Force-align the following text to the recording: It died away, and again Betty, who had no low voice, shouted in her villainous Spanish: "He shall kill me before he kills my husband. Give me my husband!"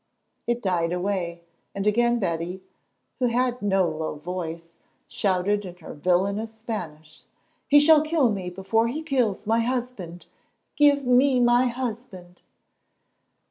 It 0.47 0.63
died 0.63 0.91
away, 0.91 1.43
and 1.75 1.85
again 1.85 2.17
Betty, 2.17 2.63
who 3.19 3.27
had 3.27 3.61
no 3.61 3.87
low 3.87 4.15
voice, 4.15 4.71
shouted 5.07 5.63
in 5.63 5.75
her 5.75 5.93
villainous 5.93 6.55
Spanish: 6.57 7.25
"He 7.67 7.79
shall 7.79 8.01
kill 8.01 8.31
me 8.31 8.49
before 8.49 8.87
he 8.87 9.03
kills 9.03 9.45
my 9.45 9.59
husband. 9.59 10.25
Give 10.75 11.05
me 11.05 11.39
my 11.39 11.67
husband!" 11.67 12.41